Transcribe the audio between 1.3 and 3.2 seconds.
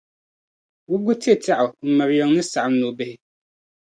tɛɣu m-mir’ yiŋa ni saɣim nɔbihi.